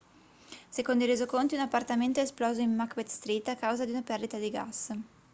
secondo 0.67 1.03
i 1.03 1.07
resoconti 1.07 1.53
un 1.53 1.61
appartamento 1.61 2.19
è 2.19 2.23
esploso 2.23 2.59
in 2.59 2.73
macbeth 2.73 3.09
street 3.09 3.49
a 3.49 3.55
causa 3.55 3.85
di 3.85 3.91
una 3.91 4.01
perdita 4.01 4.39
di 4.39 4.49
gas 4.49 4.91